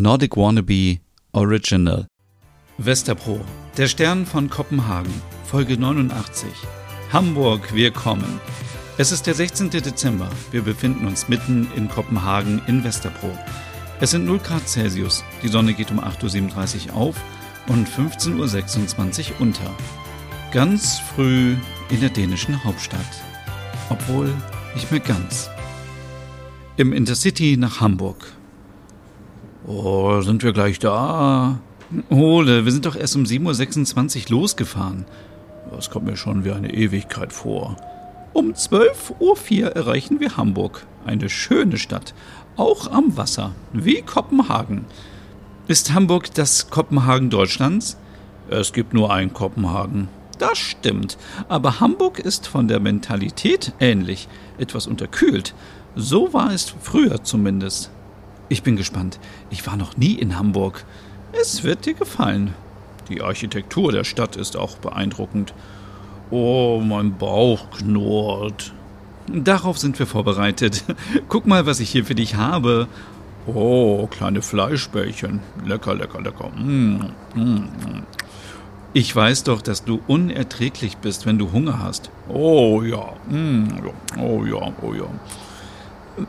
[0.00, 0.98] Nordic Wannabe
[1.32, 2.06] Original.
[2.78, 3.40] Westerpro,
[3.76, 5.12] der Stern von Kopenhagen,
[5.44, 6.48] Folge 89.
[7.12, 8.40] Hamburg, wir kommen.
[8.96, 9.70] Es ist der 16.
[9.70, 10.30] Dezember.
[10.52, 13.36] Wir befinden uns mitten in Kopenhagen in Westerpro.
[14.00, 15.24] Es sind 0 Grad Celsius.
[15.42, 17.16] Die Sonne geht um 8.37 Uhr auf
[17.66, 19.76] und 15.26 Uhr unter.
[20.52, 21.56] Ganz früh
[21.90, 23.00] in der dänischen Hauptstadt.
[23.90, 24.32] Obwohl
[24.74, 25.50] nicht mehr ganz.
[26.76, 28.37] Im Intercity nach Hamburg.
[29.70, 31.58] Oh, sind wir gleich da?
[32.08, 35.04] Ole, wir sind doch erst um 7.26 Uhr losgefahren.
[35.70, 37.76] Das kommt mir schon wie eine Ewigkeit vor.
[38.32, 40.86] Um 12.04 Uhr erreichen wir Hamburg.
[41.04, 42.14] Eine schöne Stadt.
[42.56, 43.52] Auch am Wasser.
[43.74, 44.86] Wie Kopenhagen.
[45.66, 47.98] Ist Hamburg das Kopenhagen Deutschlands?
[48.48, 50.08] Es gibt nur ein Kopenhagen.
[50.38, 51.18] Das stimmt.
[51.46, 54.28] Aber Hamburg ist von der Mentalität ähnlich.
[54.56, 55.54] Etwas unterkühlt.
[55.94, 57.90] So war es früher zumindest.
[58.48, 59.18] Ich bin gespannt.
[59.50, 60.84] Ich war noch nie in Hamburg.
[61.32, 62.54] Es wird dir gefallen.
[63.08, 65.54] Die Architektur der Stadt ist auch beeindruckend.
[66.30, 68.72] Oh, mein Bauch knurrt.
[69.26, 70.84] Darauf sind wir vorbereitet.
[71.28, 72.88] Guck mal, was ich hier für dich habe.
[73.46, 75.40] Oh, kleine Fleischbällchen.
[75.64, 76.50] Lecker, lecker, lecker.
[76.50, 78.02] Mm, mm, mm.
[78.94, 82.10] Ich weiß doch, dass du unerträglich bist, wenn du Hunger hast.
[82.28, 83.12] Oh ja.
[83.28, 83.68] Mm.
[84.18, 85.06] Oh ja, oh ja.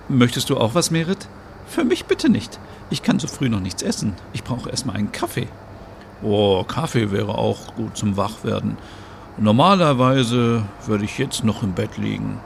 [0.07, 1.27] Möchtest du auch was, Merit?
[1.69, 2.59] Für mich bitte nicht.
[2.89, 4.15] Ich kann so früh noch nichts essen.
[4.33, 5.47] Ich brauche erstmal einen Kaffee.
[6.23, 8.77] Oh, Kaffee wäre auch gut zum Wachwerden.
[9.37, 12.39] Normalerweise würde ich jetzt noch im Bett liegen.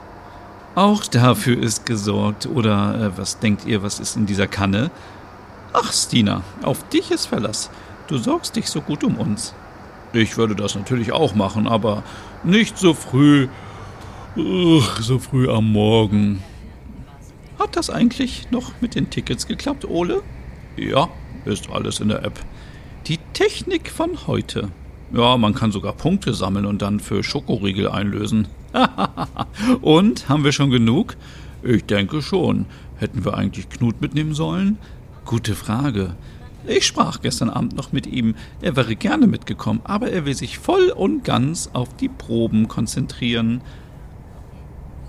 [0.74, 2.46] Auch dafür ist gesorgt.
[2.46, 4.90] Oder äh, was denkt ihr, was ist in dieser Kanne?
[5.72, 7.70] Ach, Stina, auf dich ist Verlass.
[8.08, 9.54] Du sorgst dich so gut um uns.
[10.12, 12.02] Ich würde das natürlich auch machen, aber
[12.44, 13.48] nicht so früh.
[14.36, 16.42] Uch, so früh am Morgen.
[17.64, 20.22] Hat das eigentlich noch mit den Tickets geklappt, Ole?
[20.76, 21.08] Ja,
[21.46, 22.38] ist alles in der App.
[23.06, 24.68] Die Technik von heute.
[25.14, 28.48] Ja, man kann sogar Punkte sammeln und dann für Schokoriegel einlösen.
[29.80, 31.16] und haben wir schon genug?
[31.62, 32.66] Ich denke schon.
[32.98, 34.76] Hätten wir eigentlich Knut mitnehmen sollen?
[35.24, 36.16] Gute Frage.
[36.66, 38.34] Ich sprach gestern Abend noch mit ihm.
[38.60, 43.62] Er wäre gerne mitgekommen, aber er will sich voll und ganz auf die Proben konzentrieren.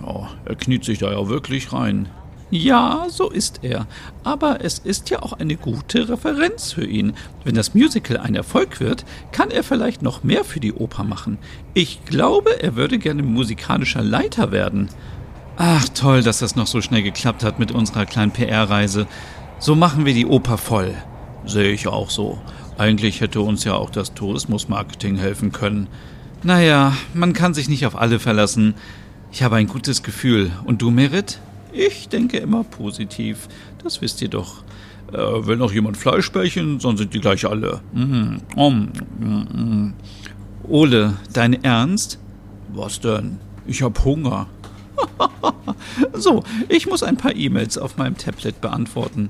[0.02, 2.08] Ja, er kniet sich da ja wirklich rein.
[2.52, 3.88] Ja, so ist er.
[4.24, 7.14] Aber es ist ja auch eine gute Referenz für ihn.
[7.44, 11.40] Wenn das Musical ein Erfolg wird, kann er vielleicht noch mehr für die Oper machen.
[11.74, 14.90] Ich glaube, er würde gerne musikalischer Leiter werden.
[15.58, 19.08] Ach, toll, dass das noch so schnell geklappt hat mit unserer kleinen PR-Reise.
[19.58, 20.94] So machen wir die Oper voll.
[21.46, 22.40] Sehe ich auch so.
[22.78, 25.88] Eigentlich hätte uns ja auch das Tourismusmarketing helfen können.
[26.44, 28.76] Naja, man kann sich nicht auf alle verlassen.
[29.32, 30.52] Ich habe ein gutes Gefühl.
[30.66, 31.40] Und du, Merit?
[31.76, 33.50] Ich denke immer positiv.
[33.84, 34.64] Das wisst ihr doch.
[35.12, 37.82] Äh, will noch jemand Fleischbällchen, sonst sind die gleich alle.
[37.94, 39.94] Mm, mm, mm,
[40.68, 42.18] Ole, dein Ernst?
[42.74, 43.40] Was denn?
[43.68, 44.48] Ich hab Hunger.
[46.14, 49.30] so, ich muss ein paar E-Mails auf meinem Tablet beantworten.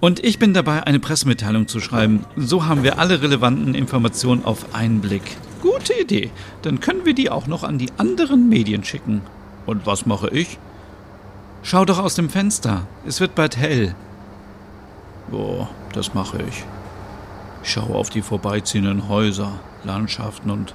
[0.00, 2.24] Und ich bin dabei, eine Pressemitteilung zu schreiben.
[2.36, 5.36] So haben wir alle relevanten Informationen auf einen Blick.
[5.62, 6.30] Gute Idee.
[6.62, 9.20] Dann können wir die auch noch an die anderen Medien schicken.
[9.66, 10.58] Und was mache ich?
[11.62, 12.86] Schau doch aus dem Fenster.
[13.06, 13.94] Es wird bald hell.
[15.30, 16.64] Oh, das mache ich.
[17.62, 19.52] Ich schaue auf die vorbeiziehenden Häuser,
[19.84, 20.74] Landschaften und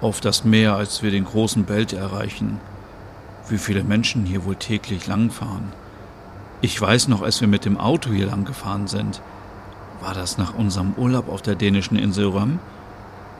[0.00, 2.60] auf das Meer, als wir den großen Belt erreichen.
[3.48, 5.72] Wie viele Menschen hier wohl täglich langfahren.
[6.60, 9.22] Ich weiß noch, als wir mit dem Auto hier lang gefahren sind.
[10.00, 12.58] War das nach unserem Urlaub auf der dänischen Insel Röm?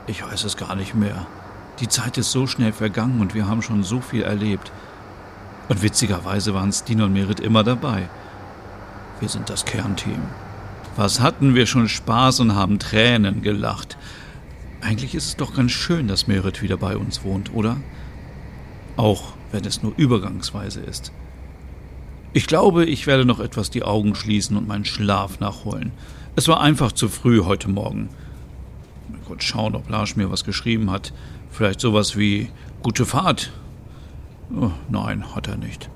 [0.07, 1.27] Ich weiß es gar nicht mehr.
[1.81, 4.71] Die Zeit ist so schnell vergangen und wir haben schon so viel erlebt.
[5.69, 8.09] Und witzigerweise waren Stina und Merit immer dabei.
[9.19, 10.21] Wir sind das Kernteam.
[10.95, 13.95] Was hatten wir schon Spaß und haben Tränen gelacht.
[14.81, 17.77] Eigentlich ist es doch ganz schön, dass Merit wieder bei uns wohnt, oder?
[18.97, 21.11] Auch wenn es nur übergangsweise ist.
[22.33, 25.91] Ich glaube, ich werde noch etwas die Augen schließen und meinen Schlaf nachholen.
[26.35, 28.09] Es war einfach zu früh heute Morgen.
[29.09, 31.13] Mal kurz schauen, ob Lars mir was geschrieben hat.
[31.51, 32.49] Vielleicht sowas wie
[32.81, 33.51] Gute Fahrt
[34.55, 35.89] Oh, nein, hat er nicht.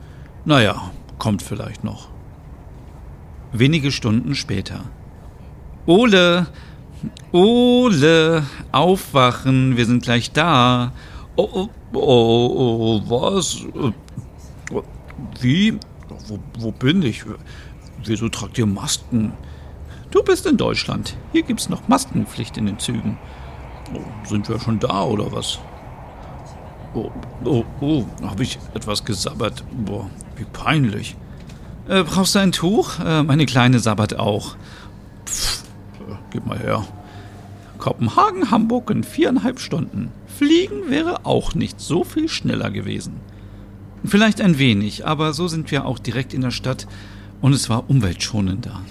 [0.45, 2.09] Naja, kommt vielleicht noch.
[3.51, 4.81] Wenige Stunden später.
[5.85, 6.47] Ole!
[7.31, 8.43] Ole!
[8.71, 10.91] Aufwachen, wir sind gleich da.
[11.35, 13.65] Oh, oh, oh, was?
[15.39, 15.79] Wie?
[16.27, 17.23] Wo, wo bin ich?
[18.05, 19.33] Wieso tragt ihr Masken?
[20.11, 21.17] Du bist in Deutschland.
[21.31, 23.17] Hier gibt's noch Maskenpflicht in den Zügen.
[23.93, 25.59] Oh, sind wir schon da oder was?
[26.93, 27.11] Oh,
[27.43, 29.63] oh, oh, habe ich etwas gesabbert?
[29.71, 31.15] Boah, wie peinlich.
[31.87, 32.99] Äh, brauchst du ein Tuch?
[32.99, 34.55] Äh, meine Kleine sabbert auch.
[36.31, 36.85] gib mal her.
[37.79, 40.11] Kopenhagen, Hamburg in viereinhalb Stunden.
[40.27, 43.19] Fliegen wäre auch nicht so viel schneller gewesen.
[44.05, 46.87] Vielleicht ein wenig, aber so sind wir auch direkt in der Stadt
[47.41, 48.81] und es war umweltschonender.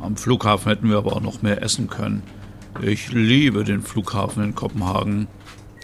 [0.00, 2.22] Am Flughafen hätten wir aber auch noch mehr essen können.
[2.80, 5.28] Ich liebe den Flughafen in Kopenhagen.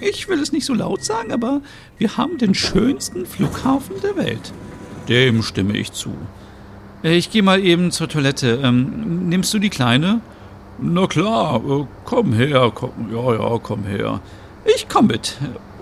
[0.01, 1.61] Ich will es nicht so laut sagen, aber
[1.99, 4.53] wir haben den schönsten Flughafen der Welt.
[5.09, 6.13] Dem stimme ich zu.
[7.03, 8.61] Ich gehe mal eben zur Toilette.
[8.63, 10.21] Ähm, nimmst du die Kleine?
[10.81, 14.21] Na klar, äh, komm her, komm, ja, ja, komm her.
[14.65, 15.37] Ich komm mit.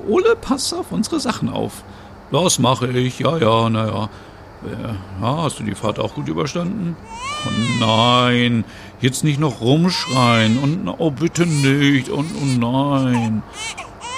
[0.08, 1.84] Ole, pass auf unsere Sachen auf.
[2.32, 4.08] Das mache ich, ja, ja, naja.
[4.64, 6.96] Ja, hast du die Fahrt auch gut überstanden?
[7.46, 8.64] Oh nein,
[9.00, 13.42] jetzt nicht noch rumschreien und oh bitte nicht und oh nein.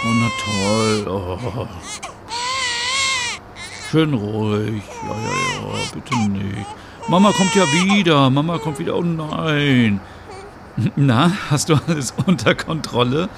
[0.04, 1.06] Oh na toll.
[1.08, 1.66] Oh.
[3.90, 4.82] Schön ruhig.
[5.02, 6.66] Ja, ja, ja, bitte nicht.
[7.08, 8.30] Mama kommt ja wieder.
[8.30, 8.96] Mama kommt wieder.
[8.96, 10.00] Oh nein.
[10.94, 13.28] Na, hast du alles unter Kontrolle?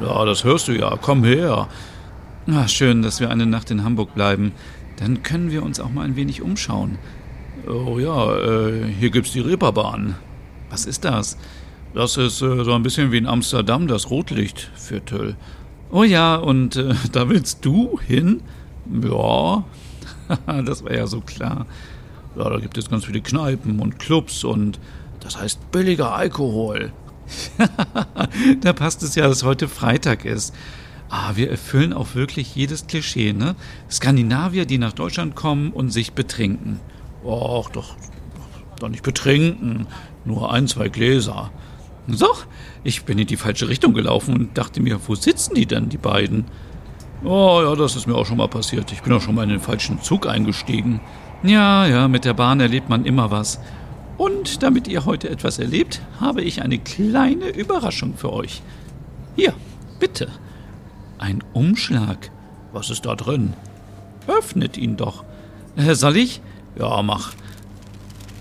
[0.00, 0.96] Ja, das hörst du ja.
[1.00, 1.68] Komm her.
[2.50, 4.52] Ach, schön, dass wir eine Nacht in Hamburg bleiben.
[4.96, 6.98] Dann können wir uns auch mal ein wenig umschauen.
[7.68, 10.16] Oh ja, äh, hier gibt's die Reeperbahn.
[10.70, 11.36] Was ist das?
[11.94, 15.36] Das ist äh, so ein bisschen wie in Amsterdam das Rotlichtviertel.
[15.90, 18.42] Oh ja, und äh, da willst du hin?
[19.02, 19.64] Ja,
[20.64, 21.66] das war ja so klar.
[22.36, 24.78] Ja, da gibt es ganz viele Kneipen und Clubs und
[25.20, 26.92] das heißt billiger Alkohol.
[28.60, 30.54] da passt es ja, dass heute Freitag ist.
[31.10, 33.56] Ah, wir erfüllen auch wirklich jedes Klischee, ne?
[33.90, 36.80] Skandinavier, die nach Deutschland kommen und sich betrinken.
[37.24, 37.96] Och, doch,
[38.78, 39.86] doch nicht betrinken.
[40.24, 41.50] Nur ein, zwei Gläser.
[42.10, 42.28] So,
[42.84, 45.98] ich bin in die falsche Richtung gelaufen und dachte mir, wo sitzen die denn, die
[45.98, 46.46] beiden?
[47.22, 48.90] Oh ja, das ist mir auch schon mal passiert.
[48.92, 51.00] Ich bin auch schon mal in den falschen Zug eingestiegen.
[51.42, 53.60] Ja, ja, mit der Bahn erlebt man immer was.
[54.16, 58.62] Und damit ihr heute etwas erlebt, habe ich eine kleine Überraschung für euch.
[59.36, 59.52] Hier,
[60.00, 60.28] bitte.
[61.18, 62.30] Ein Umschlag.
[62.72, 63.52] Was ist da drin?
[64.26, 65.24] Öffnet ihn doch.
[65.76, 66.40] Äh, soll ich?
[66.78, 67.34] Ja, mach.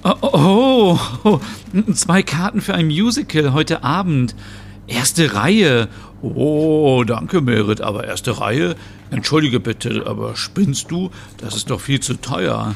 [0.10, 1.40] Oh, oh, oh,
[1.94, 4.36] zwei Karten für ein Musical heute Abend.
[4.88, 5.90] Erste Reihe.
[6.22, 8.78] Oh, danke, Merit, aber erste Reihe?
[9.12, 11.12] Entschuldige bitte, aber spinnst du?
[11.40, 12.76] Das ist doch viel zu teuer.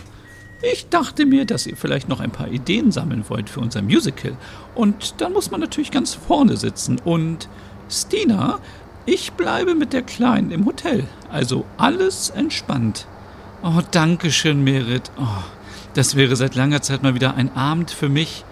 [0.73, 4.35] Ich dachte mir, dass ihr vielleicht noch ein paar Ideen sammeln wollt für unser Musical.
[4.75, 6.99] Und dann muss man natürlich ganz vorne sitzen.
[6.99, 7.47] Und
[7.89, 8.59] Stina,
[9.05, 11.07] ich bleibe mit der Kleinen im Hotel.
[11.31, 13.07] Also alles entspannt.
[13.63, 15.11] Oh, danke schön, Merit.
[15.17, 15.43] Oh,
[15.93, 18.45] das wäre seit langer Zeit mal wieder ein Abend für mich.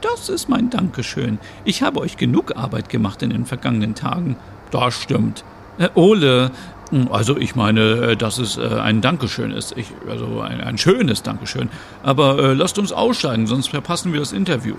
[0.00, 1.38] Das ist mein Dankeschön.
[1.64, 4.36] Ich habe euch genug Arbeit gemacht in den vergangenen Tagen.
[4.70, 5.44] Das stimmt.
[5.78, 6.50] Äh, Ole,
[6.90, 9.76] hm, also ich meine, äh, dass es äh, ein Dankeschön ist.
[9.76, 11.70] Ich, also ein, ein schönes Dankeschön.
[12.02, 14.76] Aber äh, lasst uns aussteigen, sonst verpassen wir das Interview.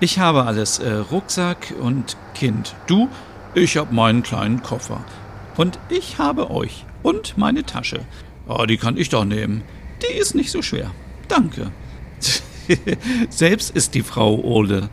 [0.00, 0.80] Ich habe alles.
[0.80, 2.74] Äh, Rucksack und Kind.
[2.86, 3.08] Du,
[3.54, 5.02] ich habe meinen kleinen Koffer.
[5.56, 6.84] Und ich habe euch.
[7.02, 8.00] Und meine Tasche.
[8.46, 9.62] Oh, die kann ich doch nehmen.
[10.02, 10.90] Die ist nicht so schwer.
[11.28, 11.70] Danke.
[13.30, 14.88] Selbst ist die Frau Ole.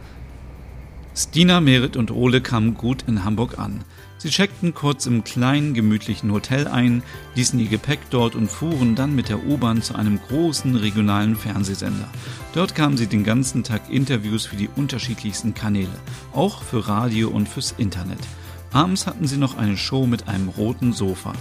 [1.15, 3.83] Stina, Merit und Ole kamen gut in Hamburg an.
[4.17, 7.01] Sie checkten kurz im kleinen, gemütlichen Hotel ein,
[7.33, 12.07] ließen ihr Gepäck dort und fuhren dann mit der U-Bahn zu einem großen regionalen Fernsehsender.
[12.53, 15.99] Dort kamen sie den ganzen Tag Interviews für die unterschiedlichsten Kanäle,
[16.33, 18.19] auch für Radio und fürs Internet.
[18.71, 21.33] Abends hatten sie noch eine Show mit einem roten Sofa.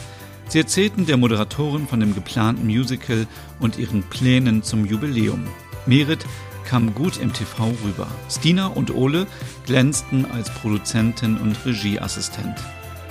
[0.50, 3.28] Sie erzählten der Moderatorin von dem geplanten Musical
[3.60, 5.46] und ihren Plänen zum Jubiläum.
[5.86, 6.26] Merit
[6.64, 8.08] kam gut im TV rüber.
[8.28, 9.28] Stina und Ole
[9.64, 12.56] glänzten als Produzentin und Regieassistent.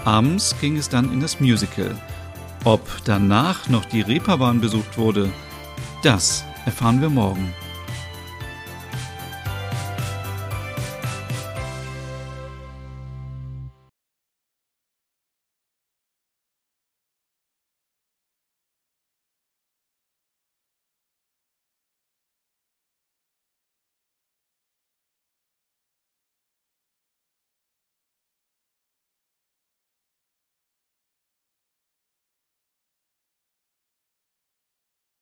[0.04, 1.96] Abends ging es dann in das Musical.
[2.66, 5.32] Ob danach noch die Reeperbahn besucht wurde,
[6.04, 7.54] das erfahren wir morgen.